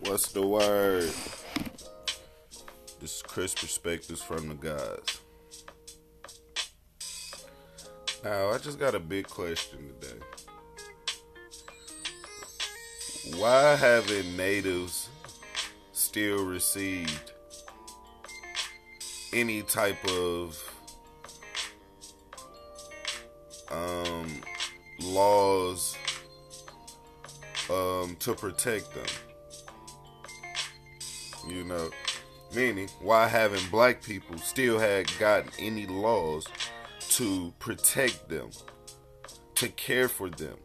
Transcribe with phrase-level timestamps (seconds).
[0.00, 1.10] What's the word?
[3.00, 5.20] This is Chris Perspectives from the guys.
[8.22, 10.18] Now, I just got a big question today.
[13.38, 15.08] Why haven't natives
[15.92, 17.32] still received
[19.32, 20.62] any type of
[23.70, 24.42] um,
[25.00, 25.96] laws
[27.70, 29.35] um, to protect them?
[31.48, 31.90] You know,
[32.54, 36.46] meaning why haven't black people still had gotten any laws
[37.10, 38.50] to protect them,
[39.54, 40.56] to care for them?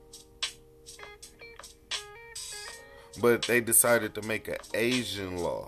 [3.20, 5.68] But they decided to make an Asian law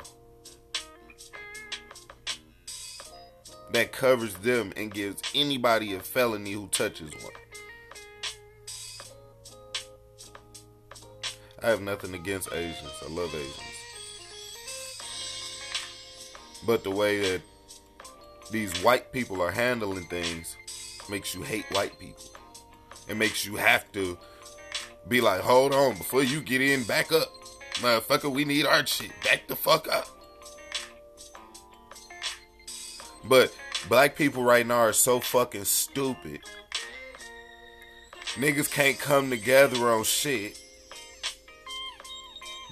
[3.71, 7.33] that covers them and gives anybody a felony who touches one.
[11.61, 12.91] I have nothing against Asians.
[13.01, 13.82] I love Asians.
[16.65, 17.41] But the way that
[18.51, 20.55] these white people are handling things
[21.09, 22.23] makes you hate white people.
[23.07, 24.17] It makes you have to
[25.07, 27.29] be like, hold on, before you get in, back up.
[27.75, 29.11] Motherfucker, we need our shit.
[29.23, 30.07] Back the fuck up.
[33.25, 33.55] But
[33.89, 36.41] black people right now are so fucking stupid.
[38.35, 40.59] Niggas can't come together on shit.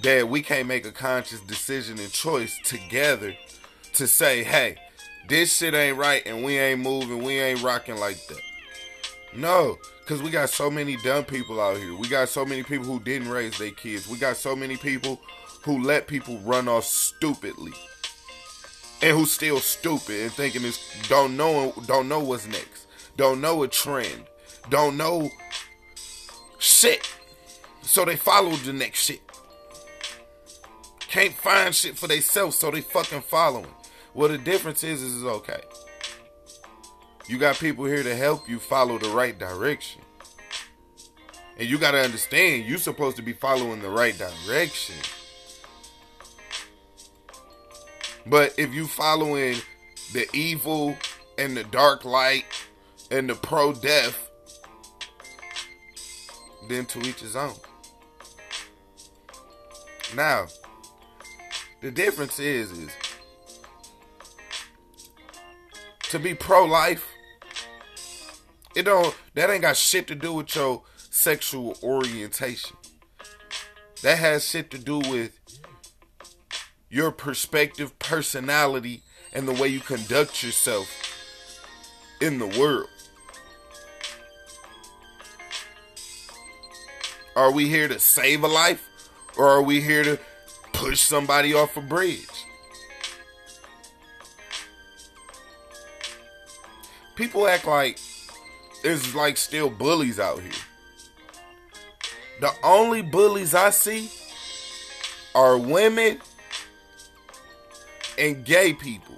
[0.02, 3.36] That we can't make a conscious decision and choice together
[3.94, 4.76] to say, hey,
[5.28, 8.40] this shit ain't right and we ain't moving, we ain't rocking like that.
[9.34, 11.96] No, because we got so many dumb people out here.
[11.96, 14.08] We got so many people who didn't raise their kids.
[14.08, 15.20] We got so many people
[15.62, 17.72] who let people run off stupidly.
[19.00, 22.86] And who still stupid and thinking this don't know don't know what's next.
[23.16, 24.24] Don't know a trend.
[24.70, 25.28] Don't know
[26.58, 27.10] shit.
[27.82, 29.20] So they follow the next shit.
[31.00, 33.66] Can't find shit for themselves, so they fucking following.
[34.14, 35.62] Well, the difference is, is it's okay.
[37.28, 40.02] You got people here to help you follow the right direction.
[41.58, 44.96] And you got to understand, you're supposed to be following the right direction.
[48.26, 49.56] But if you following
[50.12, 50.96] the evil
[51.38, 52.44] and the dark light
[53.10, 54.30] and the pro death,
[56.68, 57.54] then to each his own.
[60.14, 60.46] Now,
[61.80, 62.90] the difference is is
[66.12, 67.08] to be pro life,
[68.76, 72.76] it don't that ain't got shit to do with your sexual orientation.
[74.02, 75.38] That has shit to do with
[76.90, 79.00] your perspective, personality,
[79.32, 80.86] and the way you conduct yourself
[82.20, 82.90] in the world.
[87.34, 88.86] Are we here to save a life
[89.38, 90.18] or are we here to
[90.74, 92.28] push somebody off a bridge?
[97.14, 97.98] People act like
[98.82, 100.50] there's like still bullies out here.
[102.40, 104.10] The only bullies I see
[105.34, 106.18] are women
[108.18, 109.16] and gay people.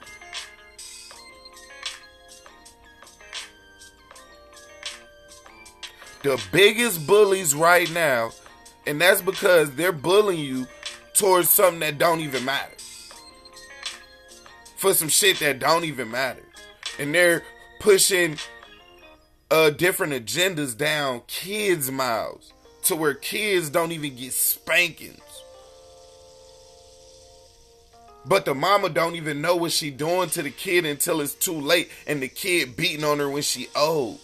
[6.22, 8.30] The biggest bullies right now,
[8.86, 10.66] and that's because they're bullying you
[11.14, 12.72] towards something that don't even matter.
[14.76, 16.42] For some shit that don't even matter.
[16.98, 17.42] And they're
[17.84, 18.38] pushing
[19.50, 25.20] uh different agendas down kids' mouths to where kids don't even get spankings.
[28.24, 31.60] But the mama don't even know what she doing to the kid until it's too
[31.60, 34.18] late and the kid beating on her when she old.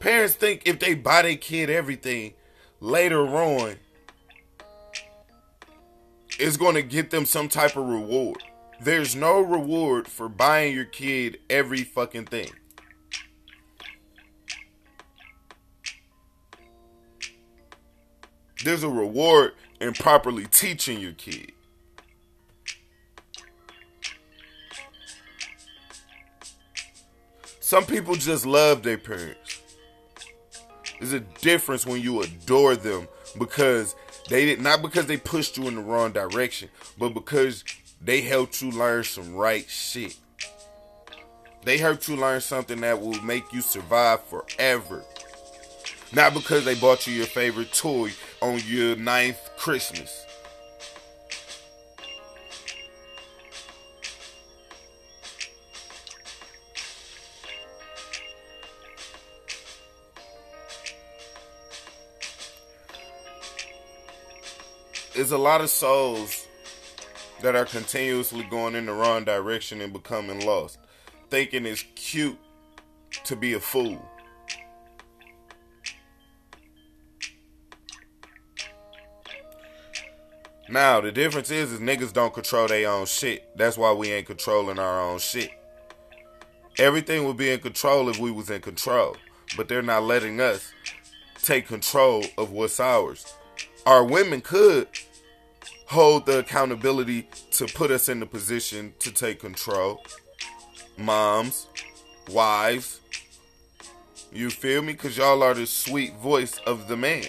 [0.00, 2.34] Parents think if they buy their kid everything
[2.80, 3.76] later on,
[6.42, 8.42] it's going to get them some type of reward.
[8.80, 12.50] There's no reward for buying your kid every fucking thing.
[18.64, 21.52] There's a reward in properly teaching your kid.
[27.60, 29.60] Some people just love their parents.
[30.98, 33.06] There's a difference when you adore them
[33.38, 33.94] because
[34.28, 37.64] they did not because they pushed you in the wrong direction, but because
[38.00, 40.16] they helped you learn some right shit.
[41.64, 45.04] They helped you learn something that will make you survive forever.
[46.12, 48.10] Not because they bought you your favorite toy
[48.40, 50.26] on your ninth Christmas.
[65.14, 66.46] It's a lot of souls
[67.42, 70.78] that are continuously going in the wrong direction and becoming lost,
[71.28, 72.38] thinking it's cute
[73.24, 74.08] to be a fool.
[80.68, 83.44] Now the difference is, is niggas don't control their own shit.
[83.56, 85.50] That's why we ain't controlling our own shit.
[86.78, 89.16] Everything would be in control if we was in control,
[89.56, 90.72] but they're not letting us
[91.42, 93.34] take control of what's ours.
[93.86, 94.88] Our women could
[95.86, 100.02] hold the accountability to put us in the position to take control.
[100.96, 101.66] Moms,
[102.30, 103.00] wives,
[104.32, 104.94] you feel me?
[104.94, 107.26] Because y'all are the sweet voice of the man.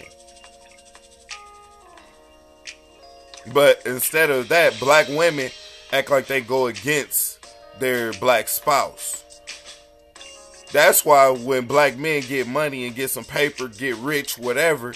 [3.52, 5.50] But instead of that, black women
[5.92, 7.46] act like they go against
[7.78, 9.22] their black spouse.
[10.72, 14.94] That's why when black men get money and get some paper, get rich, whatever,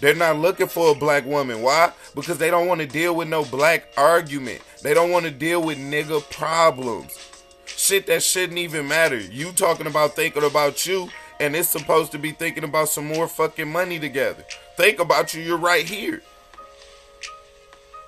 [0.00, 1.62] they're not looking for a black woman.
[1.62, 1.92] Why?
[2.14, 4.62] Because they don't want to deal with no black argument.
[4.82, 7.18] They don't want to deal with nigga problems.
[7.66, 9.18] Shit that shouldn't even matter.
[9.18, 11.08] You talking about thinking about you,
[11.38, 14.44] and it's supposed to be thinking about some more fucking money together.
[14.76, 16.22] Think about you, you're right here.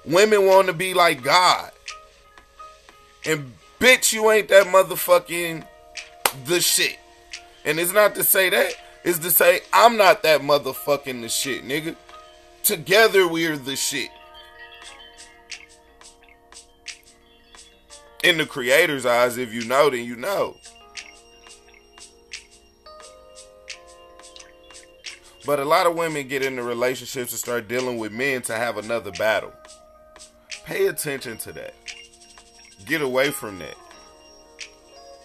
[0.05, 1.71] Women want to be like God.
[3.25, 5.67] And bitch, you ain't that motherfucking
[6.47, 6.99] the shit.
[7.65, 8.75] And it's not to say that,
[9.05, 11.97] it's to say I'm not that motherfucking the shit, nigga.
[12.63, 14.11] Together we're the shit.
[18.23, 20.57] In the creator's eyes, if you know, then you know.
[25.45, 28.77] But a lot of women get into relationships and start dealing with men to have
[28.79, 29.53] another battle.
[30.65, 31.75] Pay attention to that.
[32.87, 33.77] Get away from that.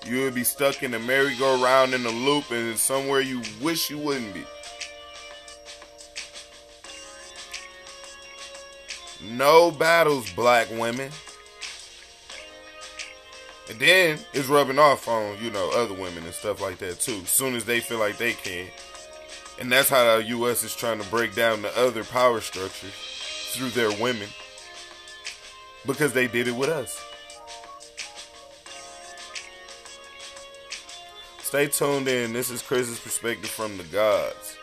[0.07, 3.97] You would be stuck in a merry-go-round in a loop and somewhere you wish you
[3.97, 4.45] wouldn't be.
[9.29, 11.11] No battles, black women.
[13.69, 17.19] And then it's rubbing off on, you know, other women and stuff like that too.
[17.23, 18.67] As soon as they feel like they can.
[19.59, 22.93] And that's how the US is trying to break down the other power structures
[23.51, 24.29] through their women
[25.85, 27.03] because they did it with us.
[31.47, 32.33] Stay tuned in.
[32.33, 34.57] This is Chris's perspective from the gods.